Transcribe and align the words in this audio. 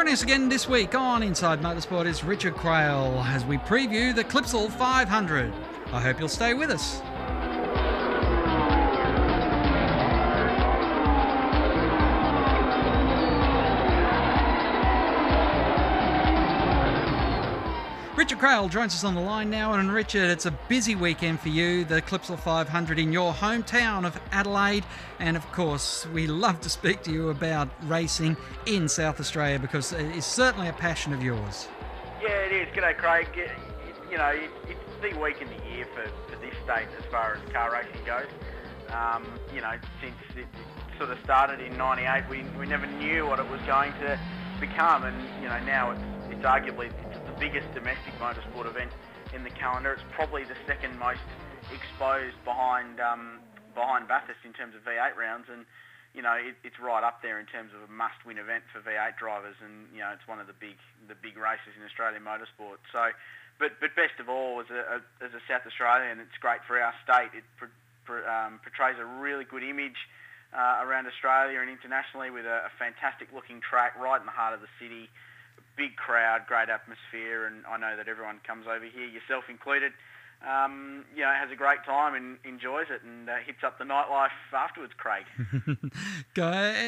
Joining 0.00 0.14
us 0.14 0.22
again 0.22 0.48
this 0.48 0.66
week 0.66 0.94
on 0.94 1.22
Inside 1.22 1.60
Motorsport 1.60 2.06
is 2.06 2.24
Richard 2.24 2.54
Craill 2.54 3.22
as 3.26 3.44
we 3.44 3.58
preview 3.58 4.14
the 4.14 4.24
Clipsal 4.24 4.70
500. 4.70 5.52
I 5.92 6.00
hope 6.00 6.18
you'll 6.18 6.26
stay 6.26 6.54
with 6.54 6.70
us. 6.70 7.02
Richard 18.20 18.38
Craill 18.38 18.68
joins 18.68 18.94
us 18.94 19.02
on 19.02 19.14
the 19.14 19.20
line 19.22 19.48
now. 19.48 19.72
And 19.72 19.90
Richard, 19.90 20.28
it's 20.28 20.44
a 20.44 20.50
busy 20.50 20.94
weekend 20.94 21.40
for 21.40 21.48
you, 21.48 21.86
the 21.86 22.02
Clipsal 22.02 22.38
500 22.38 22.98
in 22.98 23.14
your 23.14 23.32
hometown 23.32 24.04
of 24.06 24.20
Adelaide. 24.30 24.84
And 25.20 25.38
of 25.38 25.52
course, 25.52 26.06
we 26.08 26.26
love 26.26 26.60
to 26.60 26.68
speak 26.68 27.02
to 27.04 27.10
you 27.10 27.30
about 27.30 27.70
racing 27.84 28.36
in 28.66 28.90
South 28.90 29.20
Australia 29.20 29.58
because 29.58 29.94
it's 29.94 30.26
certainly 30.26 30.68
a 30.68 30.74
passion 30.74 31.14
of 31.14 31.22
yours. 31.22 31.66
Yeah, 32.20 32.28
it 32.28 32.52
is. 32.52 32.76
G'day, 32.76 32.94
Craig. 32.98 33.26
You 34.10 34.18
know, 34.18 34.38
it's 34.68 34.80
the 35.00 35.18
week 35.18 35.40
in 35.40 35.48
the 35.48 35.74
year 35.74 35.86
for, 35.94 36.06
for 36.30 36.38
this 36.42 36.54
state 36.62 36.88
as 36.98 37.04
far 37.10 37.36
as 37.42 37.52
car 37.54 37.72
racing 37.72 38.04
goes. 38.04 38.28
Um, 38.90 39.24
you 39.54 39.62
know, 39.62 39.72
since 40.02 40.14
it 40.36 40.46
sort 40.98 41.08
of 41.08 41.16
started 41.24 41.60
in 41.60 41.74
98, 41.78 42.24
we, 42.28 42.44
we 42.58 42.66
never 42.66 42.86
knew 42.86 43.26
what 43.26 43.38
it 43.38 43.48
was 43.48 43.62
going 43.62 43.94
to 43.94 44.20
become. 44.60 45.04
And, 45.04 45.16
you 45.42 45.48
know, 45.48 45.58
now 45.60 45.92
it's, 45.92 46.02
it's 46.28 46.44
arguably 46.44 46.92
biggest 47.40 47.66
domestic 47.72 48.12
motorsport 48.20 48.68
event 48.68 48.92
in 49.32 49.42
the 49.42 49.50
calendar. 49.50 49.96
It's 49.96 50.04
probably 50.12 50.44
the 50.44 50.60
second 50.68 51.00
most 51.00 51.24
exposed 51.72 52.36
behind 52.44 53.00
um, 53.00 53.40
behind 53.72 54.06
Bathurst 54.06 54.44
in 54.44 54.52
terms 54.52 54.76
of 54.76 54.84
V8 54.84 55.16
rounds, 55.16 55.48
and 55.48 55.64
you 56.12 56.20
know 56.20 56.36
it, 56.36 56.60
it's 56.62 56.76
right 56.76 57.02
up 57.02 57.24
there 57.24 57.40
in 57.40 57.48
terms 57.48 57.72
of 57.72 57.80
a 57.80 57.90
must-win 57.90 58.36
event 58.36 58.68
for 58.68 58.84
V8 58.84 59.16
drivers, 59.16 59.56
and 59.64 59.88
you 59.90 60.04
know 60.04 60.12
it's 60.12 60.28
one 60.28 60.38
of 60.38 60.46
the 60.46 60.54
big 60.60 60.76
the 61.08 61.16
big 61.16 61.40
races 61.40 61.72
in 61.74 61.82
Australian 61.82 62.22
motorsport. 62.22 62.84
So, 62.92 63.16
but 63.56 63.80
but 63.80 63.96
best 63.96 64.20
of 64.20 64.28
all, 64.28 64.60
as 64.60 64.68
a, 64.68 65.00
as 65.24 65.32
a 65.32 65.42
South 65.48 65.64
Australian, 65.64 66.20
it's 66.20 66.36
great 66.38 66.60
for 66.68 66.76
our 66.76 66.92
state. 67.00 67.32
It 67.32 67.46
pr- 67.56 67.72
pr- 68.04 68.26
um, 68.28 68.60
portrays 68.60 69.00
a 69.00 69.08
really 69.08 69.48
good 69.48 69.64
image. 69.64 69.96
Uh, 70.50 70.82
around 70.82 71.06
Australia 71.06 71.62
and 71.62 71.70
internationally 71.70 72.26
with 72.26 72.42
a, 72.42 72.66
a 72.66 72.72
fantastic 72.74 73.30
looking 73.30 73.62
track 73.62 73.94
right 73.94 74.18
in 74.18 74.26
the 74.26 74.34
heart 74.34 74.50
of 74.50 74.58
the 74.58 74.66
city, 74.82 75.06
big 75.76 75.96
crowd, 75.96 76.42
great 76.46 76.68
atmosphere, 76.68 77.46
and 77.46 77.64
I 77.66 77.78
know 77.78 77.96
that 77.96 78.08
everyone 78.08 78.40
comes 78.46 78.66
over 78.66 78.84
here, 78.84 79.06
yourself 79.06 79.44
included. 79.48 79.92
Um, 80.46 81.04
you 81.14 81.22
know, 81.22 81.30
has 81.30 81.50
a 81.50 81.56
great 81.56 81.84
time 81.84 82.14
and 82.14 82.38
enjoys 82.44 82.86
it 82.88 83.02
and 83.02 83.28
uh, 83.28 83.36
hits 83.44 83.58
up 83.62 83.78
the 83.78 83.84
nightlife 83.84 84.30
afterwards, 84.54 84.94
Craig. 84.96 85.24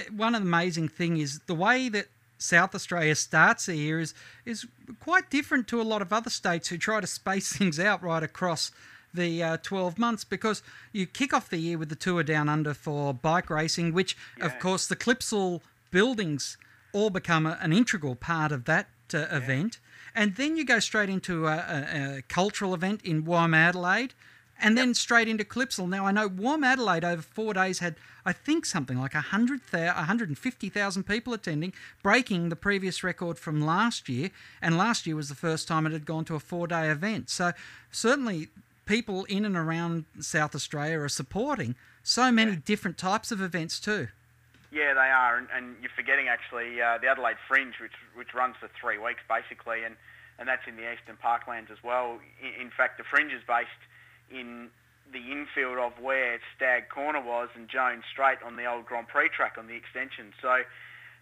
One 0.17 0.34
amazing 0.34 0.89
thing 0.89 1.19
is 1.19 1.41
the 1.41 1.55
way 1.55 1.91
that 1.91 2.06
South 2.39 2.75
Australia 2.75 3.14
starts 3.14 3.67
the 3.67 3.77
year 3.77 4.01
is, 4.01 4.14
is 4.47 4.67
quite 5.01 5.29
different 5.29 5.69
to 5.69 5.83
a 5.83 5.84
lot 5.84 6.01
of 6.01 6.14
other 6.14 6.31
states 6.31 6.69
who 6.69 6.79
try 6.79 7.01
to 7.03 7.07
space 7.07 7.53
things 7.57 7.79
out 7.79 8.03
right 8.03 8.23
across 8.23 8.73
the 9.12 9.42
uh, 9.42 9.57
12 9.59 9.98
months 9.98 10.25
because 10.25 10.62
you 10.92 11.07
kick 11.07 11.34
off 11.34 11.51
the 11.51 11.59
year 11.59 11.77
with 11.77 11.91
the 11.91 11.95
Tour 11.95 12.23
Down 12.23 12.48
Under 12.48 12.73
for 12.73 13.12
bike 13.12 13.51
racing, 13.51 13.92
which, 13.92 14.17
yeah. 14.39 14.47
of 14.47 14.59
course, 14.59 14.86
the 14.86 14.97
Clipsal 14.97 15.61
buildings– 15.91 16.57
all 16.93 17.11
become 17.11 17.47
a, 17.47 17.59
an 17.61 17.73
integral 17.73 18.15
part 18.15 18.53
of 18.53 18.65
that 18.65 18.89
uh, 19.15 19.19
yeah. 19.19 19.37
event. 19.37 19.79
And 20.15 20.37
then 20.37 20.57
you 20.57 20.65
go 20.65 20.79
straight 20.79 21.09
into 21.09 21.47
a, 21.47 21.57
a, 21.57 22.17
a 22.19 22.23
cultural 22.23 22.75
event 22.75 23.03
in 23.03 23.25
Womadelaide 23.25 24.11
and 24.62 24.79
then 24.79 24.95
straight 24.95 25.27
into 25.27 25.45
Clipsal. 25.45 25.89
Now, 25.89 26.07
I 26.07 26.13
know 26.13 26.29
Womadelaide 26.29 27.05
over 27.05 27.20
four 27.20 27.53
days 27.53 27.81
had, 27.81 27.97
I 28.25 28.33
think, 28.33 28.65
something 28.65 28.98
like 28.98 29.15
100, 29.15 29.61
150,000 29.70 31.03
people 31.03 31.33
attending, 31.33 31.73
breaking 32.03 32.48
the 32.48 32.57
previous 32.57 33.03
record 33.03 33.39
from 33.39 33.61
last 33.61 34.08
year. 34.08 34.31
And 34.61 34.79
last 34.79 35.07
year 35.07 35.17
was 35.17 35.29
the 35.29 35.35
first 35.35 35.67
time 35.67 35.85
it 35.86 35.92
had 35.92 36.07
gone 36.07 36.25
to 36.27 36.36
a 36.36 36.41
four 36.41 36.69
day 36.69 36.91
event. 36.91 37.29
So, 37.29 37.52
certainly, 37.91 38.48
people 38.86 39.25
in 39.25 39.45
and 39.45 39.57
around 39.57 40.05
South 40.20 40.55
Australia 40.55 41.01
are 41.01 41.08
supporting 41.08 41.75
so 42.02 42.31
many 42.31 42.52
yeah. 42.52 42.58
different 42.64 42.98
types 42.98 43.33
of 43.33 43.41
events 43.41 43.81
too. 43.81 44.08
Yeah, 44.72 44.94
they 44.94 45.12
are, 45.12 45.36
and, 45.36 45.48
and 45.55 45.77
you're 45.83 45.92
forgetting 45.94 46.28
actually 46.28 46.80
uh, 46.80 46.96
the 46.96 47.06
Adelaide 47.06 47.36
Fringe, 47.46 47.77
which 47.78 47.92
which 48.16 48.33
runs 48.33 48.56
for 48.56 48.70
three 48.80 48.96
weeks 48.96 49.20
basically, 49.28 49.84
and, 49.84 49.96
and 50.38 50.48
that's 50.48 50.64
in 50.66 50.77
the 50.77 50.88
Eastern 50.90 51.20
Parklands 51.20 51.70
as 51.70 51.84
well. 51.84 52.18
In, 52.40 52.68
in 52.68 52.70
fact, 52.72 52.96
the 52.96 53.05
Fringe 53.05 53.33
is 53.33 53.44
based 53.46 53.84
in 54.33 54.70
the 55.12 55.20
infield 55.30 55.77
of 55.77 56.00
where 56.00 56.40
Stag 56.56 56.88
Corner 56.88 57.20
was 57.20 57.50
and 57.55 57.68
Jones 57.68 58.05
Straight 58.10 58.40
on 58.42 58.56
the 58.56 58.64
old 58.64 58.86
Grand 58.86 59.08
Prix 59.08 59.28
track 59.28 59.56
on 59.58 59.66
the 59.66 59.77
extension. 59.77 60.33
So, 60.40 60.64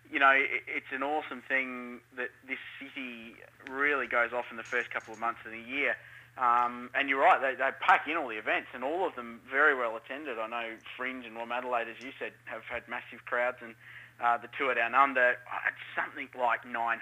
you 0.07 0.21
know, 0.21 0.31
it, 0.31 0.63
it's 0.71 0.93
an 0.95 1.03
awesome 1.03 1.43
thing 1.43 1.99
that 2.15 2.31
this 2.47 2.63
city 2.79 3.35
really 3.69 4.07
goes 4.07 4.33
off 4.33 4.47
in 4.53 4.59
the 4.59 4.63
first 4.63 4.93
couple 4.93 5.13
of 5.13 5.19
months 5.19 5.41
of 5.45 5.51
the 5.51 5.59
year. 5.59 5.97
Um, 6.39 6.91
and 6.95 7.09
you're 7.09 7.21
right, 7.21 7.41
they, 7.43 7.59
they 7.59 7.71
pack 7.83 8.07
in 8.09 8.17
all 8.17 8.29
the 8.29 8.39
events, 8.39 8.69
and 8.73 8.85
all 8.85 9.07
of 9.07 9.15
them 9.15 9.41
very 9.51 9.75
well 9.75 9.97
attended. 9.97 10.39
I 10.39 10.47
know 10.47 10.79
Fringe 10.97 11.27
and 11.27 11.37
Womadelaide, 11.37 11.91
as 11.91 11.99
you 12.01 12.13
said, 12.19 12.33
have 12.47 12.63
had 12.65 12.87
massive 12.89 13.27
crowds, 13.27 13.59
and 13.61 13.75
uh, 14.21 14.37
the 14.37 14.49
tour 14.57 14.73
down 14.75 14.95
under, 14.95 15.37
it's 15.65 15.87
something 15.97 16.29
like 16.37 16.65
900,000 16.69 17.01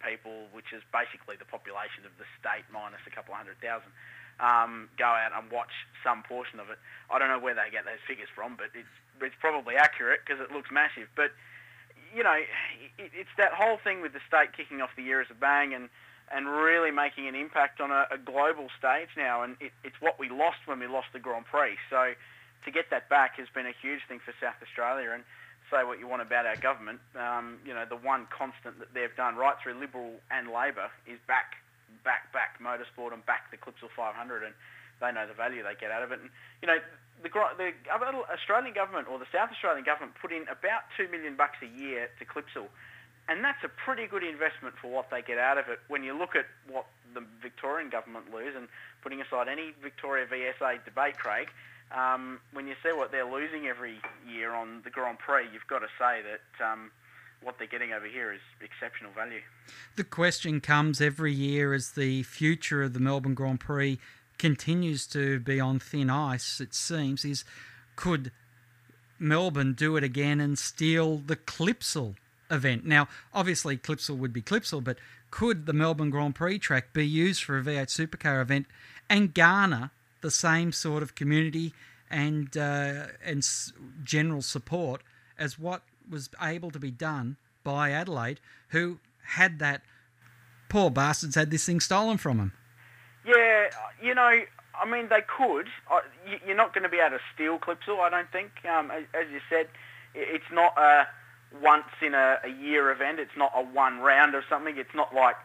people, 0.00 0.46
which 0.52 0.72
is 0.72 0.84
basically 0.92 1.36
the 1.36 1.48
population 1.48 2.04
of 2.04 2.12
the 2.20 2.28
state 2.36 2.68
minus 2.68 3.00
a 3.08 3.12
couple 3.12 3.32
of 3.32 3.40
hundred 3.40 3.56
thousand, 3.64 3.88
um, 4.36 4.92
go 5.00 5.08
out 5.08 5.32
and 5.32 5.48
watch 5.48 5.72
some 6.04 6.20
portion 6.22 6.60
of 6.60 6.68
it. 6.68 6.76
I 7.08 7.16
don't 7.16 7.32
know 7.32 7.40
where 7.40 7.56
they 7.56 7.72
get 7.72 7.88
those 7.88 8.04
figures 8.04 8.28
from, 8.36 8.56
but 8.56 8.68
it's, 8.76 8.92
it's 9.20 9.36
probably 9.40 9.80
accurate 9.80 10.20
because 10.24 10.40
it 10.44 10.52
looks 10.52 10.68
massive. 10.68 11.08
But, 11.16 11.32
you 12.12 12.20
know, 12.20 12.36
it, 13.00 13.10
it's 13.16 13.32
that 13.40 13.56
whole 13.56 13.80
thing 13.80 14.04
with 14.04 14.12
the 14.12 14.20
state 14.28 14.52
kicking 14.52 14.84
off 14.84 14.92
the 14.92 15.08
year 15.08 15.24
as 15.24 15.32
a 15.32 15.38
bang 15.38 15.72
and 15.72 15.88
and 16.32 16.46
really 16.48 16.90
making 16.90 17.28
an 17.28 17.34
impact 17.34 17.80
on 17.80 17.90
a, 17.90 18.06
a 18.10 18.18
global 18.18 18.68
stage 18.78 19.08
now. 19.16 19.42
And 19.42 19.56
it, 19.60 19.72
it's 19.84 20.00
what 20.00 20.18
we 20.18 20.28
lost 20.28 20.58
when 20.66 20.80
we 20.80 20.86
lost 20.86 21.08
the 21.12 21.20
Grand 21.20 21.46
Prix. 21.46 21.76
So 21.90 22.12
to 22.64 22.70
get 22.70 22.90
that 22.90 23.08
back 23.08 23.38
has 23.38 23.46
been 23.54 23.66
a 23.66 23.74
huge 23.80 24.00
thing 24.08 24.18
for 24.18 24.34
South 24.40 24.58
Australia. 24.62 25.10
And 25.12 25.22
say 25.70 25.82
what 25.82 25.98
you 25.98 26.06
want 26.06 26.22
about 26.22 26.46
our 26.46 26.56
government, 26.56 27.00
um, 27.18 27.58
you 27.66 27.74
know, 27.74 27.84
the 27.88 27.98
one 27.98 28.26
constant 28.30 28.78
that 28.78 28.94
they've 28.94 29.14
done 29.16 29.34
right 29.34 29.56
through 29.62 29.74
Liberal 29.74 30.14
and 30.30 30.50
Labor 30.50 30.90
is 31.06 31.18
back, 31.26 31.58
back, 32.04 32.32
back 32.32 32.58
motorsport 32.62 33.12
and 33.12 33.24
back 33.26 33.50
the 33.50 33.58
Clipsal 33.58 33.90
500. 33.94 34.42
And 34.42 34.54
they 35.00 35.12
know 35.12 35.26
the 35.26 35.34
value 35.34 35.62
they 35.62 35.74
get 35.78 35.90
out 35.90 36.02
of 36.02 36.12
it. 36.12 36.20
And, 36.20 36.30
you 36.62 36.68
know, 36.68 36.78
the, 37.22 37.30
the 37.30 37.72
Australian 38.30 38.74
government 38.74 39.08
or 39.08 39.18
the 39.18 39.30
South 39.32 39.50
Australian 39.50 39.84
government 39.84 40.14
put 40.20 40.32
in 40.32 40.42
about 40.48 40.86
two 40.96 41.08
million 41.08 41.34
bucks 41.34 41.58
a 41.62 41.70
year 41.70 42.08
to 42.18 42.24
Clipsal 42.24 42.68
and 43.28 43.42
that's 43.42 43.62
a 43.64 43.68
pretty 43.68 44.06
good 44.06 44.22
investment 44.22 44.74
for 44.80 44.88
what 44.88 45.10
they 45.10 45.22
get 45.22 45.38
out 45.38 45.58
of 45.58 45.68
it. 45.68 45.80
When 45.88 46.02
you 46.02 46.16
look 46.16 46.36
at 46.36 46.46
what 46.70 46.86
the 47.14 47.22
Victorian 47.42 47.90
government 47.90 48.32
lose, 48.32 48.54
and 48.56 48.68
putting 49.02 49.20
aside 49.20 49.48
any 49.48 49.72
Victoria 49.82 50.26
VSA 50.26 50.84
debate, 50.84 51.18
Craig, 51.18 51.48
um, 51.96 52.40
when 52.52 52.66
you 52.66 52.74
see 52.82 52.92
what 52.92 53.10
they're 53.10 53.30
losing 53.30 53.66
every 53.66 54.00
year 54.28 54.52
on 54.52 54.82
the 54.84 54.90
Grand 54.90 55.18
Prix, 55.18 55.46
you've 55.52 55.66
got 55.68 55.80
to 55.80 55.88
say 55.98 56.20
that 56.22 56.64
um, 56.64 56.90
what 57.42 57.58
they're 57.58 57.66
getting 57.66 57.92
over 57.92 58.06
here 58.06 58.32
is 58.32 58.40
exceptional 58.60 59.12
value. 59.12 59.40
The 59.96 60.04
question 60.04 60.60
comes 60.60 61.00
every 61.00 61.32
year 61.32 61.74
as 61.74 61.92
the 61.92 62.22
future 62.24 62.82
of 62.82 62.92
the 62.92 63.00
Melbourne 63.00 63.34
Grand 63.34 63.60
Prix 63.60 63.98
continues 64.38 65.06
to 65.08 65.40
be 65.40 65.60
on 65.60 65.78
thin 65.78 66.10
ice, 66.10 66.60
it 66.60 66.74
seems, 66.74 67.24
is 67.24 67.44
could 67.94 68.30
Melbourne 69.18 69.72
do 69.72 69.96
it 69.96 70.04
again 70.04 70.40
and 70.40 70.58
steal 70.58 71.18
the 71.18 71.36
Clipsal 71.36 72.16
event. 72.50 72.84
Now, 72.84 73.08
obviously, 73.34 73.76
Clipsal 73.76 74.16
would 74.18 74.32
be 74.32 74.42
Clipsal, 74.42 74.82
but 74.82 74.98
could 75.30 75.66
the 75.66 75.72
Melbourne 75.72 76.10
Grand 76.10 76.34
Prix 76.34 76.58
track 76.58 76.92
be 76.92 77.06
used 77.06 77.42
for 77.42 77.58
a 77.58 77.62
V8 77.62 77.86
supercar 77.86 78.40
event 78.40 78.66
and 79.08 79.34
garner 79.34 79.90
the 80.20 80.30
same 80.30 80.72
sort 80.72 81.02
of 81.02 81.14
community 81.14 81.72
and 82.10 82.56
uh, 82.56 83.06
and 83.24 83.38
s- 83.38 83.72
general 84.04 84.42
support 84.42 85.02
as 85.38 85.58
what 85.58 85.82
was 86.08 86.30
able 86.40 86.70
to 86.70 86.78
be 86.78 86.90
done 86.90 87.36
by 87.64 87.90
Adelaide, 87.90 88.40
who 88.68 88.98
had 89.22 89.58
that 89.58 89.82
poor 90.68 90.90
bastards 90.90 91.34
had 91.34 91.50
this 91.50 91.66
thing 91.66 91.80
stolen 91.80 92.16
from 92.16 92.38
them. 92.38 92.52
Yeah, 93.26 93.68
you 94.00 94.14
know, 94.14 94.40
I 94.80 94.88
mean, 94.88 95.08
they 95.08 95.22
could. 95.22 95.68
You're 96.46 96.56
not 96.56 96.72
going 96.72 96.84
to 96.84 96.88
be 96.88 96.98
able 96.98 97.18
to 97.18 97.22
steal 97.34 97.58
Clipsal, 97.58 97.98
I 98.00 98.10
don't 98.10 98.30
think. 98.30 98.52
Um, 98.70 98.90
as 98.90 99.26
you 99.32 99.40
said, 99.50 99.68
it's 100.14 100.50
not 100.52 100.76
a 100.78 101.08
once 101.62 101.90
in 102.02 102.14
a, 102.14 102.38
a 102.44 102.48
year 102.48 102.90
event. 102.90 103.18
It's 103.18 103.36
not 103.36 103.52
a 103.54 103.62
one 103.62 103.98
round 103.98 104.34
or 104.34 104.42
something. 104.48 104.76
It's 104.76 104.94
not 104.94 105.14
like 105.14 105.36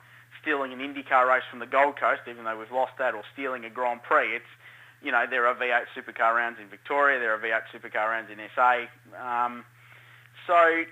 stealing 0.42 0.74
an 0.74 0.80
IndyCar 0.80 1.28
race 1.28 1.44
from 1.50 1.60
the 1.60 1.68
Gold 1.68 2.00
Coast, 2.00 2.22
even 2.28 2.46
though 2.46 2.58
we've 2.58 2.72
lost 2.72 2.94
that, 2.98 3.14
or 3.14 3.24
stealing 3.34 3.66
a 3.66 3.70
Grand 3.70 4.04
Prix. 4.04 4.36
It's, 4.36 4.54
you 5.02 5.12
know, 5.12 5.26
there 5.30 5.48
are 5.48 5.56
V8 5.56 5.86
supercar 5.96 6.36
rounds 6.36 6.58
in 6.62 6.68
Victoria, 6.68 7.20
there 7.20 7.34
are 7.34 7.40
V8 7.40 7.64
supercar 7.74 8.10
rounds 8.10 8.30
in 8.32 8.38
SA. 8.56 8.86
Um, 9.18 9.66
so, 10.48 10.84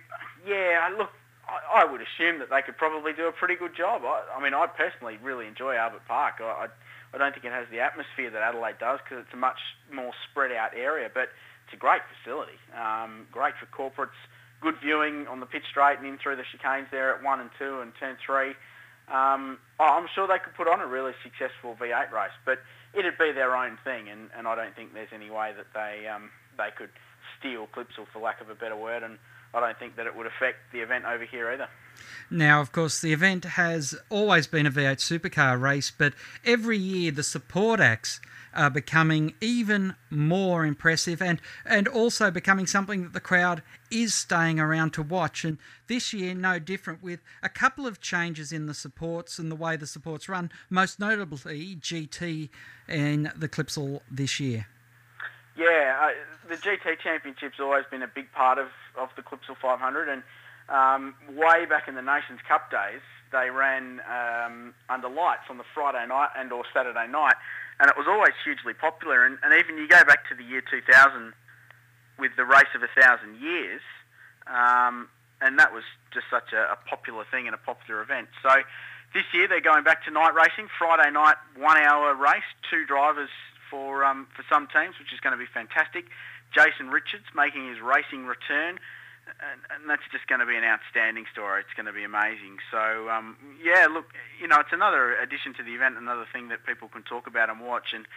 yeah, 0.48 0.90
look, 0.98 1.10
I, 1.48 1.82
I, 1.82 1.92
would 1.92 2.02
assume 2.02 2.40
that 2.40 2.50
they 2.50 2.62
could 2.62 2.78
probably 2.78 3.14
do 3.14 3.28
a 3.28 3.32
pretty 3.32 3.56
good 3.56 3.76
job. 3.76 4.04
I, 4.06 4.24
I 4.38 4.44
mean, 4.44 4.54
I 4.54 4.68
personally 4.68 5.18
really 5.22 5.48
enjoy 5.48 5.76
Albert 5.76 6.06
Park. 6.08 6.36
I, 6.42 6.44
I, 6.44 6.68
I 7.14 7.18
don't 7.18 7.34
think 7.34 7.46
it 7.46 7.52
has 7.52 7.66
the 7.72 7.80
atmosphere 7.80 8.30
that 8.30 8.42
Adelaide 8.42 8.78
does 8.80 9.00
because 9.04 9.26
it's 9.26 9.34
a 9.34 9.38
much 9.38 9.60
more 9.92 10.12
spread 10.30 10.52
out 10.52 10.72
area, 10.76 11.10
but 11.12 11.30
it's 11.66 11.74
a 11.74 11.78
great 11.78 12.02
facility. 12.18 12.58
Um, 12.78 13.26
great 13.32 13.54
for 13.58 13.66
corporates 13.66 14.18
good 14.62 14.76
viewing 14.84 15.28
on 15.28 15.40
the 15.40 15.46
pitch 15.46 15.64
straight 15.70 15.98
and 16.00 16.08
in 16.08 16.18
through 16.18 16.36
the 16.36 16.44
chicanes 16.44 16.90
there 16.92 17.16
at 17.16 17.24
one 17.24 17.40
and 17.40 17.50
two 17.58 17.80
and 17.82 17.92
turn 18.00 18.18
three. 18.26 18.54
Um, 19.12 19.58
I'm 19.80 20.08
sure 20.14 20.28
they 20.28 20.38
could 20.38 20.54
put 20.56 20.68
on 20.68 20.82
a 20.82 20.88
really 20.88 21.14
successful 21.24 21.76
V8 21.80 22.12
race, 22.12 22.36
but 22.46 22.60
it'd 22.94 23.18
be 23.18 23.32
their 23.32 23.56
own 23.56 23.78
thing, 23.84 24.08
and, 24.10 24.30
and 24.38 24.48
I 24.48 24.56
don't 24.56 24.76
think 24.76 24.94
there's 24.94 25.14
any 25.14 25.32
way 25.32 25.52
that 25.58 25.74
they 25.74 26.08
um, 26.08 26.30
they 26.58 26.70
could 26.76 26.92
steal 27.40 27.68
Clipsal, 27.68 28.06
for 28.12 28.20
lack 28.20 28.42
of 28.42 28.50
a 28.50 28.56
better 28.56 28.76
word, 28.76 29.02
and 29.02 29.18
I 29.54 29.60
don't 29.60 29.78
think 29.80 29.96
that 29.96 30.06
it 30.06 30.16
would 30.16 30.28
affect 30.28 30.58
the 30.72 30.80
event 30.80 31.06
over 31.06 31.26
here 31.26 31.50
either. 31.52 31.68
Now, 32.30 32.62
of 32.62 32.72
course, 32.72 33.02
the 33.02 33.14
event 33.14 33.44
has 33.44 33.96
always 34.10 34.48
been 34.48 34.66
a 34.66 34.72
V8 34.72 34.98
supercar 34.98 35.60
race, 35.60 35.92
but 35.92 36.14
every 36.46 36.78
year 36.78 37.12
the 37.12 37.24
support 37.24 37.80
acts 37.80 38.20
are 38.54 38.70
becoming 38.70 39.34
even 39.42 39.96
more 40.10 40.66
impressive 40.66 41.22
and, 41.22 41.42
and 41.66 41.88
also 41.88 42.32
becoming 42.32 42.66
something 42.66 43.04
that 43.04 43.14
the 43.14 43.20
crowd 43.20 43.62
is 43.92 44.14
staying 44.14 44.60
around 44.60 44.92
to 44.94 45.04
watch. 45.04 45.44
And 45.44 45.58
this 45.88 46.14
year, 46.14 46.34
no 46.34 46.60
different, 46.60 47.04
with 47.04 47.22
a 47.44 47.50
couple 47.50 47.86
of 47.86 48.02
changes 48.02 48.52
in 48.52 48.66
the 48.66 48.74
supports 48.74 49.40
and 49.40 49.52
the 49.52 49.56
way 49.56 49.76
the 49.76 49.88
supports 49.88 50.28
run, 50.28 50.52
most 50.70 51.00
notably 51.00 51.76
GT 51.76 52.50
and 52.88 53.32
the 53.36 53.50
Clipsal 53.50 54.02
this 54.10 54.40
year. 54.40 54.68
Yeah, 55.58 56.12
the 56.50 56.58
GT 56.58 57.00
Championship's 57.00 57.60
always 57.60 57.86
been 57.90 58.02
a 58.02 58.08
big 58.08 58.32
part 58.32 58.58
of, 58.58 58.68
of 58.98 59.10
the 59.16 59.22
Clipsal 59.22 59.56
500, 59.62 60.10
and 60.10 60.24
um, 60.68 61.16
way 61.38 61.66
back 61.66 61.88
in 61.88 61.96
the 61.96 62.02
Nations 62.02 62.40
Cup 62.48 62.72
days, 62.72 63.02
they 63.32 63.50
ran 63.50 64.02
um, 64.10 64.74
under 64.90 65.08
lights 65.08 65.46
on 65.50 65.58
the 65.58 65.64
Friday 65.74 66.06
night 66.08 66.30
and 66.36 66.52
or 66.52 66.64
Saturday 66.74 67.08
night, 67.08 67.36
and 67.80 67.90
it 67.90 67.96
was 67.96 68.08
always 68.08 68.34
hugely 68.44 68.74
popular. 68.74 69.26
And, 69.26 69.38
and 69.44 69.54
even 69.54 69.78
you 69.78 69.88
go 69.88 70.04
back 70.04 70.28
to 70.30 70.36
the 70.36 70.44
year 70.44 70.62
2000 70.62 71.34
with 72.18 72.32
the 72.36 72.46
race 72.46 72.74
of 72.76 72.82
a 72.82 72.90
thousand 73.00 73.40
years, 73.40 73.82
um, 74.48 75.08
and 75.42 75.58
that 75.60 75.72
was 75.74 75.84
just 76.12 76.26
such 76.30 76.52
a, 76.54 76.74
a 76.74 76.78
popular 76.90 77.24
thing 77.30 77.46
and 77.46 77.54
a 77.54 77.62
popular 77.62 78.02
event. 78.02 78.28
So 78.42 78.50
this 79.14 79.24
year 79.34 79.48
they're 79.48 79.62
going 79.62 79.84
back 79.84 80.04
to 80.06 80.12
night 80.12 80.34
racing, 80.34 80.68
Friday 80.78 81.12
night, 81.12 81.38
one 81.56 81.78
hour 81.78 82.16
race, 82.16 82.50
two 82.70 82.86
drivers 82.86 83.30
for 83.70 84.04
um, 84.04 84.28
for 84.36 84.44
some 84.52 84.68
teams, 84.68 84.98
which 84.98 85.14
is 85.14 85.20
going 85.20 85.38
to 85.38 85.40
be 85.40 85.50
fantastic. 85.52 86.06
Jason 86.54 86.90
Richards 86.90 87.26
making 87.36 87.68
his 87.68 87.80
racing 87.82 88.26
return, 88.26 88.80
and, 89.28 89.62
and 89.70 89.90
that's 89.90 90.06
just 90.12 90.26
going 90.28 90.42
to 90.42 90.50
be 90.50 90.58
an 90.58 90.64
outstanding 90.64 91.26
story. 91.32 91.62
It's 91.62 91.74
going 91.78 91.86
to 91.86 91.94
be 91.94 92.04
amazing. 92.04 92.58
So 92.72 93.10
um, 93.10 93.38
yeah, 93.62 93.88
look, 93.88 94.14
you 94.42 94.48
know, 94.48 94.60
it's 94.60 94.74
another 94.74 95.16
addition 95.16 95.54
to 95.56 95.64
the 95.64 95.74
event, 95.76 95.98
another 95.98 96.26
thing 96.32 96.50
that 96.50 96.66
people 96.66 96.88
can 96.90 97.04
talk 97.04 97.28
about 97.28 97.50
and 97.50 97.62
watch, 97.62 97.94
and 97.94 98.08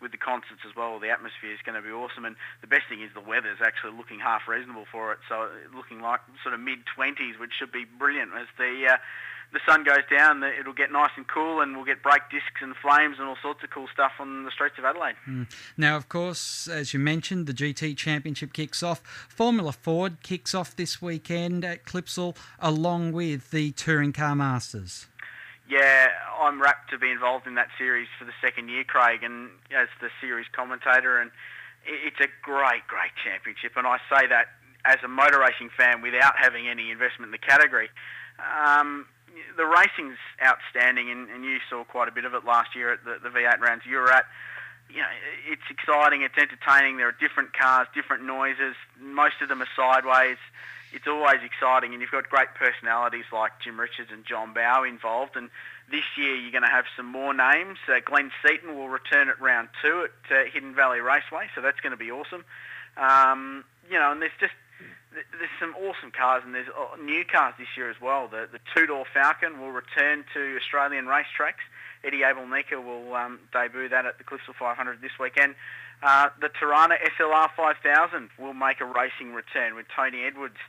with 0.00 0.12
the 0.12 0.20
concerts 0.20 0.60
as 0.68 0.76
well, 0.76 1.00
the 1.00 1.08
atmosphere 1.08 1.52
is 1.52 1.62
going 1.64 1.80
to 1.80 1.80
be 1.80 1.92
awesome. 1.92 2.24
And 2.24 2.36
the 2.60 2.66
best 2.66 2.84
thing 2.88 3.00
is 3.00 3.10
the 3.14 3.24
weather 3.24 3.48
is 3.48 3.64
actually 3.64 3.96
looking 3.96 4.20
half 4.20 4.44
reasonable 4.48 4.84
for 4.90 5.12
it. 5.12 5.18
So 5.28 5.48
looking 5.74 6.00
like 6.00 6.20
sort 6.42 6.52
of 6.52 6.60
mid 6.60 6.84
20s, 6.84 7.40
which 7.40 7.52
should 7.56 7.72
be 7.72 7.84
brilliant 7.84 8.32
as 8.36 8.46
the 8.58 8.92
uh, 8.92 8.96
the 9.52 9.60
sun 9.66 9.84
goes 9.84 10.04
down, 10.10 10.42
it'll 10.42 10.72
get 10.72 10.92
nice 10.92 11.10
and 11.16 11.26
cool, 11.26 11.60
and 11.60 11.76
we'll 11.76 11.84
get 11.84 12.02
brake 12.02 12.22
discs 12.30 12.60
and 12.60 12.74
flames 12.76 13.16
and 13.18 13.28
all 13.28 13.36
sorts 13.40 13.62
of 13.62 13.70
cool 13.70 13.86
stuff 13.92 14.12
on 14.18 14.44
the 14.44 14.50
streets 14.50 14.76
of 14.78 14.84
Adelaide. 14.84 15.14
Mm. 15.26 15.50
Now, 15.76 15.96
of 15.96 16.08
course, 16.08 16.68
as 16.68 16.92
you 16.92 17.00
mentioned, 17.00 17.46
the 17.46 17.54
GT 17.54 17.96
Championship 17.96 18.52
kicks 18.52 18.82
off. 18.82 19.00
Formula 19.28 19.72
Ford 19.72 20.22
kicks 20.22 20.54
off 20.54 20.74
this 20.74 21.00
weekend 21.00 21.64
at 21.64 21.84
Clipsal, 21.84 22.36
along 22.58 23.12
with 23.12 23.50
the 23.50 23.72
Touring 23.72 24.12
Car 24.12 24.34
Masters. 24.34 25.06
Yeah, 25.68 26.08
I'm 26.40 26.60
rapt 26.62 26.90
to 26.90 26.98
be 26.98 27.10
involved 27.10 27.46
in 27.46 27.54
that 27.54 27.68
series 27.78 28.08
for 28.18 28.24
the 28.24 28.34
second 28.40 28.68
year, 28.68 28.84
Craig, 28.84 29.22
and 29.22 29.50
as 29.76 29.88
the 30.00 30.10
series 30.20 30.46
commentator, 30.52 31.18
and 31.18 31.30
it's 31.84 32.20
a 32.20 32.28
great, 32.42 32.86
great 32.86 33.12
championship, 33.24 33.72
and 33.76 33.86
I 33.86 33.98
say 34.10 34.26
that 34.28 34.46
as 34.84 34.98
a 35.04 35.08
motor 35.08 35.40
racing 35.40 35.70
fan 35.76 36.00
without 36.02 36.34
having 36.38 36.68
any 36.68 36.90
investment 36.90 37.28
in 37.28 37.32
the 37.32 37.38
category. 37.38 37.90
Um, 38.38 39.06
the 39.56 39.66
racing's 39.66 40.18
outstanding, 40.42 41.10
and, 41.10 41.28
and 41.28 41.44
you 41.44 41.58
saw 41.68 41.84
quite 41.84 42.08
a 42.08 42.12
bit 42.12 42.24
of 42.24 42.34
it 42.34 42.44
last 42.44 42.74
year 42.74 42.92
at 42.92 43.04
the, 43.04 43.18
the 43.22 43.28
V8 43.28 43.60
rounds 43.60 43.84
you 43.86 43.96
were 43.96 44.12
at. 44.12 44.26
You 44.88 44.98
know, 44.98 45.08
it's 45.50 45.68
exciting, 45.68 46.22
it's 46.22 46.38
entertaining. 46.38 46.96
There 46.96 47.08
are 47.08 47.16
different 47.18 47.52
cars, 47.52 47.88
different 47.94 48.24
noises. 48.24 48.76
Most 49.00 49.42
of 49.42 49.48
them 49.48 49.60
are 49.60 49.68
sideways. 49.74 50.38
It's 50.92 51.06
always 51.06 51.40
exciting, 51.44 51.92
and 51.92 52.00
you've 52.00 52.12
got 52.12 52.28
great 52.30 52.54
personalities 52.54 53.24
like 53.32 53.52
Jim 53.62 53.78
Richards 53.78 54.10
and 54.12 54.24
John 54.24 54.54
Bowe 54.54 54.84
involved. 54.84 55.36
And 55.36 55.50
this 55.90 56.04
year, 56.16 56.34
you're 56.36 56.52
going 56.52 56.62
to 56.62 56.70
have 56.70 56.84
some 56.96 57.06
more 57.06 57.34
names. 57.34 57.78
Uh, 57.88 58.00
Glenn 58.04 58.30
Seton 58.42 58.76
will 58.76 58.88
return 58.88 59.28
at 59.28 59.40
round 59.40 59.68
two 59.82 60.06
at 60.06 60.36
uh, 60.36 60.50
Hidden 60.50 60.74
Valley 60.74 61.00
Raceway, 61.00 61.48
so 61.54 61.60
that's 61.60 61.80
going 61.80 61.90
to 61.90 61.96
be 61.96 62.10
awesome. 62.10 62.44
Um, 62.96 63.64
you 63.90 63.98
know, 63.98 64.12
and 64.12 64.22
there's 64.22 64.38
just 64.40 64.54
there's 65.16 65.56
some 65.58 65.74
awesome 65.76 66.10
cars, 66.10 66.42
and 66.44 66.54
there's 66.54 66.68
uh, 66.68 66.96
new 67.00 67.24
cars 67.24 67.54
this 67.58 67.68
year 67.76 67.90
as 67.90 67.96
well. 68.00 68.28
The 68.28 68.48
the 68.50 68.60
two-door 68.74 69.04
Falcon 69.12 69.60
will 69.60 69.72
return 69.72 70.24
to 70.34 70.56
Australian 70.56 71.06
racetracks. 71.06 71.64
Eddie 72.04 72.20
Abelnica 72.20 72.82
will 72.82 73.14
um, 73.14 73.40
debut 73.52 73.88
that 73.88 74.06
at 74.06 74.18
the 74.18 74.24
Clipsal 74.24 74.54
500 74.58 75.00
this 75.00 75.18
weekend. 75.18 75.54
Uh, 76.02 76.28
the 76.40 76.48
Torana 76.48 76.96
SLR 77.18 77.48
5000 77.56 78.28
will 78.38 78.52
make 78.52 78.80
a 78.80 78.84
racing 78.84 79.32
return 79.32 79.74
with 79.74 79.86
Tony 79.94 80.22
Edwards 80.22 80.60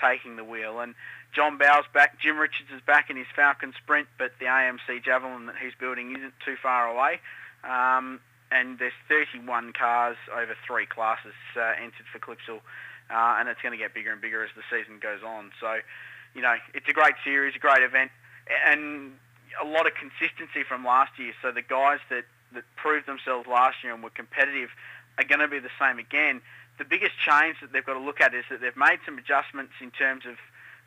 taking 0.00 0.36
the 0.36 0.44
wheel. 0.44 0.80
And 0.80 0.94
John 1.34 1.56
Bowe's 1.58 1.86
back, 1.92 2.20
Jim 2.20 2.36
Richards 2.36 2.68
is 2.74 2.82
back 2.86 3.10
in 3.10 3.16
his 3.16 3.26
Falcon 3.34 3.72
Sprint, 3.82 4.08
but 4.18 4.32
the 4.38 4.46
AMC 4.46 5.02
Javelin 5.04 5.46
that 5.46 5.56
he's 5.60 5.72
building 5.78 6.14
isn't 6.16 6.34
too 6.44 6.56
far 6.62 6.86
away. 6.86 7.20
Um, 7.64 8.20
and 8.52 8.78
there's 8.78 8.92
31 9.08 9.72
cars 9.72 10.16
over 10.32 10.54
three 10.66 10.86
classes 10.86 11.34
uh, 11.56 11.72
entered 11.80 12.06
for 12.12 12.18
Clipsal 12.18 12.60
uh, 13.10 13.36
and 13.38 13.48
it's 13.48 13.60
going 13.60 13.72
to 13.72 13.78
get 13.78 13.94
bigger 13.94 14.12
and 14.12 14.20
bigger 14.20 14.44
as 14.44 14.50
the 14.56 14.62
season 14.70 14.98
goes 15.00 15.20
on. 15.24 15.50
So, 15.60 15.78
you 16.34 16.42
know, 16.42 16.56
it's 16.72 16.88
a 16.88 16.92
great 16.92 17.14
series, 17.24 17.54
a 17.56 17.58
great 17.58 17.82
event, 17.82 18.10
and 18.66 19.12
a 19.62 19.66
lot 19.66 19.86
of 19.86 19.92
consistency 19.94 20.64
from 20.66 20.84
last 20.84 21.18
year. 21.18 21.32
So 21.42 21.52
the 21.52 21.62
guys 21.62 22.00
that, 22.10 22.24
that 22.54 22.64
proved 22.76 23.06
themselves 23.06 23.46
last 23.46 23.82
year 23.82 23.94
and 23.94 24.02
were 24.02 24.10
competitive 24.10 24.70
are 25.18 25.24
going 25.24 25.40
to 25.40 25.48
be 25.48 25.58
the 25.58 25.74
same 25.78 25.98
again. 25.98 26.40
The 26.78 26.84
biggest 26.84 27.14
change 27.18 27.56
that 27.60 27.72
they've 27.72 27.84
got 27.84 27.94
to 27.94 28.00
look 28.00 28.20
at 28.20 28.34
is 28.34 28.44
that 28.50 28.60
they've 28.60 28.76
made 28.76 28.98
some 29.04 29.18
adjustments 29.18 29.74
in 29.80 29.90
terms 29.92 30.26
of 30.26 30.36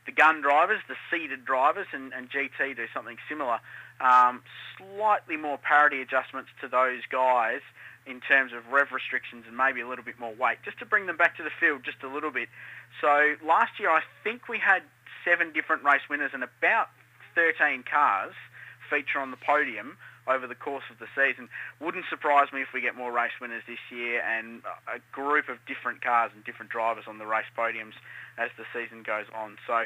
the 0.06 0.12
gun 0.12 0.42
drivers, 0.42 0.82
the 0.88 0.96
seated 1.12 1.46
drivers, 1.46 1.88
and, 1.94 2.14
and 2.14 2.30
GT 2.30 2.76
do 2.76 2.88
something 2.94 3.18
similar. 3.30 3.60
Um, 4.00 4.42
slightly 4.78 5.38
more 5.38 5.58
parity 5.58 6.02
adjustments 6.02 6.50
to 6.62 6.68
those 6.68 7.02
guys 7.10 7.62
in 8.08 8.22
terms 8.22 8.54
of 8.54 8.72
rev 8.72 8.92
restrictions 8.92 9.46
and 9.48 9.56
maybe 9.56 9.82
a 9.82 9.88
little 9.88 10.06
bit 10.06 10.20
more 10.20 10.34
weight, 10.34 10.58
just 10.64 10.80
to 10.80 10.86
bring 10.86 11.06
them 11.06 11.18
back 11.18 11.36
to 11.38 11.44
the 11.44 11.52
field 11.60 11.84
just 11.84 12.02
a 12.04 12.08
little 12.08 12.32
bit. 12.32 12.50
So 13.02 13.36
last 13.46 13.80
year 13.80 13.92
I 13.92 14.02
think 14.24 14.48
we 14.48 14.58
had 14.58 14.82
seven 15.26 15.52
different 15.52 15.84
race 15.84 16.08
winners 16.10 16.32
and 16.34 16.44
about 16.44 16.90
13 17.36 17.84
cars 17.84 18.34
feature 18.90 19.20
on 19.20 19.32
the 19.32 19.38
podium 19.38 19.98
over 20.28 20.48
the 20.48 20.56
course 20.56 20.84
of 20.92 21.00
the 21.00 21.08
season. 21.16 21.48
Wouldn't 21.80 22.06
surprise 22.10 22.52
me 22.52 22.62
if 22.62 22.74
we 22.74 22.82
get 22.82 22.96
more 22.96 23.12
race 23.12 23.36
winners 23.40 23.64
this 23.68 23.80
year 23.92 24.22
and 24.22 24.62
a 24.88 25.00
group 25.12 25.48
of 25.50 25.58
different 25.68 26.02
cars 26.02 26.32
and 26.34 26.44
different 26.44 26.72
drivers 26.72 27.06
on 27.08 27.18
the 27.18 27.26
race 27.26 27.48
podiums 27.58 27.96
as 28.38 28.50
the 28.58 28.66
season 28.74 29.04
goes 29.04 29.26
on. 29.36 29.58
So 29.66 29.84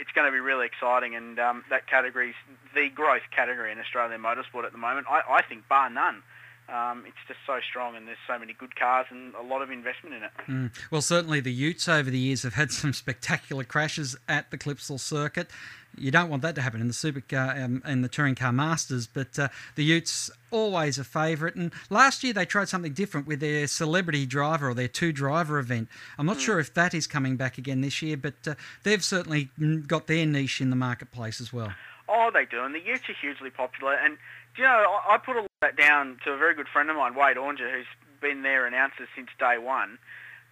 it's 0.00 0.10
going 0.14 0.26
to 0.26 0.32
be 0.32 0.40
really 0.40 0.66
exciting, 0.66 1.14
and 1.14 1.38
um, 1.38 1.64
that 1.70 1.86
category 1.86 2.30
is 2.30 2.36
the 2.74 2.88
growth 2.90 3.22
category 3.34 3.70
in 3.70 3.78
Australian 3.78 4.20
motorsport 4.20 4.64
at 4.64 4.72
the 4.72 4.78
moment. 4.78 5.06
I, 5.08 5.22
I 5.28 5.42
think, 5.42 5.68
bar 5.68 5.88
none 5.88 6.22
um, 6.68 7.04
it's 7.06 7.16
just 7.26 7.40
so 7.46 7.58
strong 7.68 7.96
and 7.96 8.06
there's 8.06 8.18
so 8.26 8.38
many 8.38 8.52
good 8.52 8.76
cars 8.76 9.06
and 9.10 9.34
a 9.34 9.42
lot 9.42 9.62
of 9.62 9.70
investment 9.70 10.16
in 10.16 10.22
it. 10.22 10.30
Mm. 10.46 10.70
Well, 10.90 11.00
certainly 11.00 11.40
the 11.40 11.52
Utes 11.52 11.88
over 11.88 12.10
the 12.10 12.18
years 12.18 12.42
have 12.42 12.54
had 12.54 12.70
some 12.70 12.92
spectacular 12.92 13.64
crashes 13.64 14.16
at 14.28 14.50
the 14.50 14.58
Clipsal 14.58 15.00
circuit. 15.00 15.48
You 15.96 16.10
don't 16.10 16.28
want 16.28 16.42
that 16.42 16.54
to 16.56 16.60
happen 16.60 16.80
in 16.80 16.86
the 16.86 16.92
supercar 16.92 17.64
um, 17.64 17.82
in 17.86 18.02
the 18.02 18.08
touring 18.08 18.34
car 18.34 18.52
masters, 18.52 19.06
but 19.06 19.38
uh, 19.38 19.48
the 19.74 19.84
Utes 19.84 20.30
always 20.50 20.98
a 20.98 21.04
favourite. 21.04 21.54
And 21.54 21.72
last 21.88 22.22
year 22.22 22.34
they 22.34 22.44
tried 22.44 22.68
something 22.68 22.92
different 22.92 23.26
with 23.26 23.40
their 23.40 23.66
celebrity 23.66 24.26
driver 24.26 24.68
or 24.68 24.74
their 24.74 24.88
two 24.88 25.12
driver 25.12 25.58
event. 25.58 25.88
I'm 26.18 26.26
not 26.26 26.36
mm. 26.36 26.40
sure 26.40 26.60
if 26.60 26.74
that 26.74 26.92
is 26.92 27.06
coming 27.06 27.36
back 27.36 27.56
again 27.56 27.80
this 27.80 28.02
year, 28.02 28.18
but 28.18 28.34
uh, 28.46 28.54
they've 28.82 29.02
certainly 29.02 29.50
got 29.86 30.06
their 30.06 30.26
niche 30.26 30.60
in 30.60 30.68
the 30.68 30.76
marketplace 30.76 31.40
as 31.40 31.52
well. 31.52 31.72
Oh, 32.10 32.30
they 32.32 32.46
do, 32.46 32.64
and 32.64 32.74
the 32.74 32.80
Utes 32.80 33.08
are 33.08 33.16
hugely 33.20 33.50
popular. 33.50 33.94
And 33.94 34.16
you 34.58 34.64
know, 34.64 35.00
I, 35.08 35.14
I 35.14 35.18
put 35.18 35.36
a 35.36 35.46
that 35.62 35.76
down 35.76 36.18
to 36.24 36.32
a 36.32 36.36
very 36.36 36.54
good 36.54 36.68
friend 36.68 36.90
of 36.90 36.96
mine, 36.96 37.14
Wade 37.14 37.36
Oranger, 37.36 37.72
who's 37.72 37.86
been 38.20 38.42
their 38.42 38.66
announcer 38.66 39.08
since 39.14 39.28
day 39.38 39.58
one. 39.58 39.98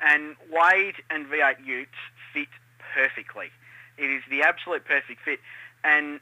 And 0.00 0.36
Wade 0.50 0.96
and 1.10 1.26
V8 1.26 1.64
Utes 1.64 1.98
fit 2.32 2.48
perfectly. 2.94 3.50
It 3.98 4.10
is 4.10 4.22
the 4.30 4.42
absolute 4.42 4.84
perfect 4.84 5.20
fit. 5.24 5.40
And 5.84 6.20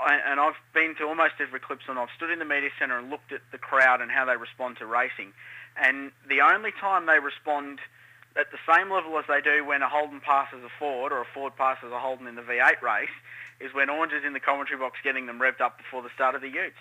and 0.00 0.40
I've 0.40 0.56
been 0.72 0.94
to 0.96 1.04
almost 1.04 1.34
every 1.40 1.60
clips 1.60 1.84
and 1.86 1.98
I've 1.98 2.08
stood 2.16 2.30
in 2.30 2.38
the 2.38 2.46
media 2.46 2.70
centre 2.78 2.96
and 2.96 3.10
looked 3.10 3.32
at 3.32 3.42
the 3.52 3.58
crowd 3.58 4.00
and 4.00 4.10
how 4.10 4.24
they 4.24 4.36
respond 4.36 4.78
to 4.78 4.86
racing. 4.86 5.32
And 5.76 6.10
the 6.26 6.40
only 6.40 6.72
time 6.72 7.04
they 7.04 7.18
respond 7.20 7.80
at 8.36 8.50
the 8.52 8.58
same 8.68 8.90
level 8.90 9.18
as 9.18 9.24
they 9.28 9.40
do 9.40 9.64
when 9.64 9.82
a 9.82 9.88
Holden 9.88 10.20
passes 10.20 10.62
a 10.64 10.70
Ford 10.78 11.12
or 11.12 11.20
a 11.20 11.26
Ford 11.34 11.56
passes 11.56 11.90
a 11.92 11.98
Holden 11.98 12.26
in 12.26 12.36
the 12.36 12.42
V8 12.42 12.80
race, 12.82 13.14
is 13.60 13.74
when 13.74 13.90
Orange 13.90 14.12
is 14.12 14.24
in 14.24 14.32
the 14.32 14.40
commentary 14.40 14.78
box 14.78 14.98
getting 15.02 15.26
them 15.26 15.38
revved 15.38 15.60
up 15.60 15.78
before 15.78 16.02
the 16.02 16.10
start 16.14 16.34
of 16.34 16.40
the 16.40 16.48
Utes. 16.48 16.78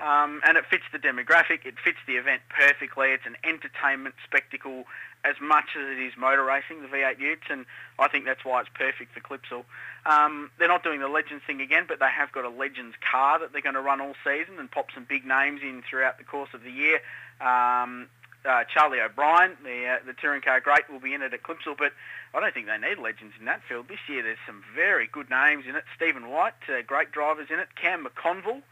Um, 0.00 0.40
and 0.44 0.56
it 0.56 0.64
fits 0.66 0.84
the 0.90 0.98
demographic, 0.98 1.64
it 1.64 1.74
fits 1.78 1.98
the 2.06 2.16
event 2.16 2.42
perfectly. 2.48 3.08
It's 3.08 3.26
an 3.26 3.36
entertainment 3.44 4.14
spectacle 4.24 4.84
as 5.24 5.36
much 5.40 5.76
as 5.76 5.86
it 5.86 6.00
is 6.02 6.14
motor 6.16 6.42
racing, 6.42 6.82
the 6.82 6.88
V8 6.88 7.20
Utes, 7.20 7.46
and 7.50 7.66
I 7.98 8.08
think 8.08 8.24
that's 8.24 8.44
why 8.44 8.60
it's 8.60 8.70
perfect 8.74 9.14
for 9.14 9.20
Clipsal. 9.20 9.64
Um, 10.04 10.50
they're 10.58 10.66
not 10.66 10.82
doing 10.82 10.98
the 10.98 11.08
Legends 11.08 11.44
thing 11.46 11.60
again, 11.60 11.84
but 11.86 12.00
they 12.00 12.10
have 12.10 12.32
got 12.32 12.44
a 12.44 12.48
Legends 12.48 12.96
car 12.98 13.38
that 13.38 13.52
they're 13.52 13.62
going 13.62 13.76
to 13.76 13.82
run 13.82 14.00
all 14.00 14.14
season 14.24 14.58
and 14.58 14.68
pop 14.68 14.86
some 14.92 15.04
big 15.04 15.24
names 15.24 15.60
in 15.62 15.82
throughout 15.88 16.18
the 16.18 16.24
course 16.24 16.50
of 16.54 16.64
the 16.64 16.72
year. 16.72 16.98
Um, 17.40 18.08
uh, 18.44 18.64
Charlie 18.72 19.00
O'Brien, 19.00 19.56
the 19.62 19.86
uh, 19.86 20.06
the 20.06 20.14
touring 20.14 20.42
car 20.42 20.60
great, 20.60 20.88
will 20.90 21.00
be 21.00 21.14
in 21.14 21.22
it 21.22 21.32
at 21.32 21.42
Clipsal, 21.42 21.76
but 21.78 21.92
I 22.34 22.40
don't 22.40 22.52
think 22.52 22.66
they 22.66 22.78
need 22.78 22.98
legends 22.98 23.34
in 23.38 23.46
that 23.46 23.62
field. 23.68 23.88
This 23.88 24.00
year 24.08 24.22
there's 24.22 24.42
some 24.46 24.62
very 24.74 25.06
good 25.06 25.30
names 25.30 25.64
in 25.68 25.76
it. 25.76 25.84
Stephen 25.94 26.28
White, 26.30 26.54
uh, 26.68 26.82
great 26.86 27.12
drivers 27.12 27.48
in 27.50 27.58
it. 27.60 27.68
Cam 27.80 28.04
McConville 28.04 28.62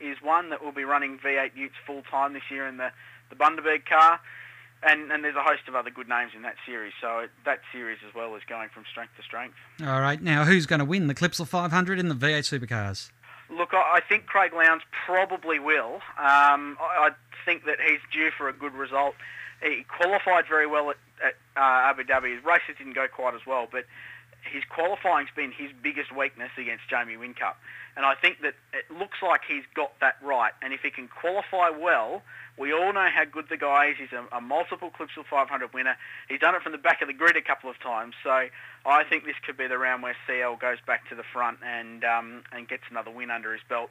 is 0.00 0.16
one 0.22 0.50
that 0.50 0.64
will 0.64 0.72
be 0.72 0.84
running 0.84 1.18
V8 1.18 1.50
Utes 1.54 1.74
full 1.86 2.02
time 2.02 2.32
this 2.32 2.50
year 2.50 2.66
in 2.66 2.78
the, 2.78 2.90
the 3.28 3.36
Bundaberg 3.36 3.84
car. 3.86 4.20
And, 4.82 5.12
and 5.12 5.22
there's 5.22 5.36
a 5.36 5.42
host 5.42 5.68
of 5.68 5.74
other 5.74 5.90
good 5.90 6.08
names 6.08 6.32
in 6.34 6.40
that 6.40 6.54
series. 6.64 6.94
So 7.02 7.26
that 7.44 7.60
series 7.70 7.98
as 8.08 8.14
well 8.14 8.34
is 8.34 8.42
going 8.48 8.70
from 8.70 8.84
strength 8.90 9.12
to 9.18 9.22
strength. 9.22 9.56
All 9.82 10.00
right. 10.00 10.22
Now, 10.22 10.44
who's 10.46 10.64
going 10.64 10.78
to 10.78 10.86
win 10.86 11.06
the 11.06 11.14
Clipsal 11.14 11.46
500 11.46 11.98
in 11.98 12.08
the 12.08 12.14
V8 12.14 12.58
Supercars? 12.58 13.10
Look, 13.50 13.74
I 13.74 14.00
think 14.08 14.26
Craig 14.26 14.52
Lowndes 14.52 14.84
probably 15.06 15.58
will. 15.58 15.96
Um, 16.18 16.76
I 16.80 17.10
think 17.44 17.64
that 17.64 17.78
he's 17.80 18.00
due 18.12 18.30
for 18.36 18.48
a 18.48 18.52
good 18.52 18.74
result. 18.74 19.14
He 19.62 19.84
qualified 19.88 20.44
very 20.48 20.66
well 20.66 20.90
at, 20.90 20.96
at 21.24 21.34
uh, 21.56 21.90
Abu 21.90 22.04
Dhabi. 22.04 22.34
His 22.34 22.44
races 22.44 22.76
didn't 22.78 22.94
go 22.94 23.06
quite 23.08 23.34
as 23.34 23.46
well, 23.46 23.66
but 23.70 23.84
his 24.50 24.62
qualifying's 24.68 25.30
been 25.34 25.52
his 25.52 25.70
biggest 25.82 26.14
weakness 26.16 26.50
against 26.56 26.88
Jamie 26.88 27.16
Whincup. 27.16 27.54
And 27.96 28.06
I 28.06 28.14
think 28.14 28.40
that 28.42 28.54
it 28.72 28.90
looks 28.90 29.18
like 29.22 29.42
he's 29.46 29.64
got 29.74 29.98
that 30.00 30.16
right. 30.22 30.52
And 30.62 30.72
if 30.72 30.80
he 30.80 30.90
can 30.90 31.08
qualify 31.08 31.70
well, 31.70 32.22
we 32.60 32.74
all 32.74 32.92
know 32.92 33.08
how 33.08 33.24
good 33.24 33.46
the 33.48 33.56
guy 33.56 33.88
is. 33.88 33.96
He's 33.98 34.12
a, 34.12 34.36
a 34.36 34.40
multiple 34.40 34.90
Clipsal 34.92 35.24
500 35.24 35.72
winner. 35.72 35.96
He's 36.28 36.40
done 36.40 36.54
it 36.54 36.60
from 36.60 36.72
the 36.72 36.78
back 36.78 37.00
of 37.00 37.08
the 37.08 37.14
grid 37.14 37.34
a 37.36 37.40
couple 37.40 37.70
of 37.70 37.80
times. 37.80 38.14
So 38.22 38.30
I 38.84 39.04
think 39.08 39.24
this 39.24 39.40
could 39.44 39.56
be 39.56 39.66
the 39.66 39.78
round 39.78 40.02
where 40.02 40.14
CL 40.26 40.56
goes 40.56 40.76
back 40.86 41.08
to 41.08 41.14
the 41.14 41.24
front 41.32 41.58
and 41.64 42.04
um, 42.04 42.42
and 42.52 42.68
gets 42.68 42.84
another 42.90 43.10
win 43.10 43.30
under 43.30 43.52
his 43.52 43.62
belt 43.66 43.88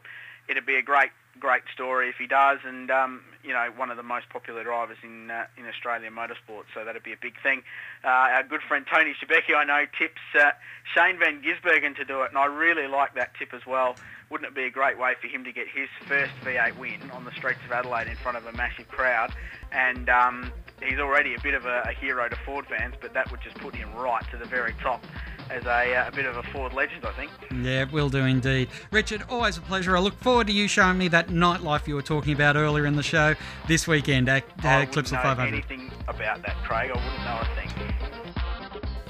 it'd 0.49 0.65
be 0.65 0.75
a 0.75 0.81
great 0.81 1.11
great 1.39 1.63
story 1.73 2.09
if 2.09 2.15
he 2.15 2.27
does, 2.27 2.59
and 2.65 2.91
um, 2.91 3.21
you 3.43 3.53
know 3.53 3.69
one 3.75 3.89
of 3.89 3.97
the 3.97 4.03
most 4.03 4.27
popular 4.29 4.63
drivers 4.63 4.97
in 5.03 5.31
uh, 5.31 5.45
in 5.57 5.65
Australian 5.65 6.13
motorsport, 6.13 6.63
so 6.73 6.83
that'd 6.83 7.03
be 7.03 7.13
a 7.13 7.21
big 7.21 7.41
thing. 7.41 7.61
Uh, 8.03 8.07
our 8.07 8.43
good 8.43 8.61
friend 8.61 8.85
Tony 8.91 9.13
Shebeki, 9.13 9.55
I 9.55 9.63
know, 9.63 9.85
tips 9.97 10.21
uh, 10.37 10.51
Shane 10.93 11.17
Van 11.19 11.41
Gisbergen 11.41 11.95
to 11.95 12.05
do 12.05 12.21
it, 12.23 12.29
and 12.29 12.37
I 12.37 12.45
really 12.45 12.87
like 12.87 13.15
that 13.15 13.31
tip 13.37 13.53
as 13.53 13.65
well. 13.65 13.95
Wouldn't 14.29 14.47
it 14.47 14.55
be 14.55 14.65
a 14.65 14.69
great 14.69 14.99
way 14.99 15.13
for 15.19 15.27
him 15.27 15.43
to 15.43 15.51
get 15.51 15.67
his 15.67 15.89
first 16.05 16.31
V8 16.43 16.77
win 16.77 17.09
on 17.11 17.25
the 17.25 17.31
streets 17.31 17.59
of 17.65 17.71
Adelaide 17.71 18.07
in 18.07 18.15
front 18.17 18.37
of 18.37 18.45
a 18.45 18.51
massive 18.51 18.87
crowd? 18.87 19.33
And 19.71 20.07
um, 20.07 20.51
he's 20.83 20.99
already 20.99 21.33
a 21.33 21.41
bit 21.41 21.55
of 21.55 21.65
a, 21.65 21.83
a 21.87 21.93
hero 21.93 22.29
to 22.29 22.35
Ford 22.45 22.67
fans, 22.67 22.93
but 23.01 23.13
that 23.13 23.31
would 23.31 23.41
just 23.41 23.57
put 23.57 23.75
him 23.75 23.91
right 23.95 24.23
to 24.29 24.37
the 24.37 24.45
very 24.45 24.73
top 24.81 25.03
as 25.49 25.65
a, 25.65 25.95
uh, 25.95 26.07
a, 26.07 26.11
bit 26.11 26.25
of 26.25 26.37
a 26.37 26.43
Ford 26.43 26.73
legend, 26.73 27.05
I 27.05 27.11
think. 27.11 27.31
Yeah, 27.51 27.81
it 27.81 27.91
will 27.91 28.09
do 28.09 28.19
indeed. 28.19 28.69
Richard, 28.91 29.23
always 29.29 29.57
a 29.57 29.61
pleasure. 29.61 29.95
I 29.95 29.99
look 29.99 30.15
forward 30.19 30.47
to 30.47 30.53
you 30.53 30.67
showing 30.67 30.97
me 30.97 31.07
that 31.09 31.27
nightlife 31.29 31.87
you 31.87 31.95
were 31.95 32.01
talking 32.01 32.33
about 32.33 32.55
earlier 32.55 32.85
in 32.85 32.95
the 32.95 33.03
show 33.03 33.35
this 33.67 33.87
weekend 33.87 34.29
at 34.29 34.43
uh, 34.59 34.85
Clipsal 34.85 35.21
500. 35.21 35.47
anything 35.47 35.91
about 36.07 36.41
that, 36.43 36.55
Craig. 36.63 36.91
I 36.91 36.95
wouldn't 36.95 37.23
know 37.23 37.39
a 37.41 37.55
thing. 37.55 37.69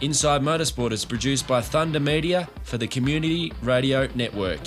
Inside 0.01 0.41
Motorsport 0.41 0.91
is 0.93 1.03
produced 1.03 1.45
by 1.45 1.59
Thunder 1.61 1.99
Media 1.99 2.47
for 2.63 2.77
the 2.77 2.87
Community 2.87 3.51
Radio 3.61 4.07
Network. 4.15 4.61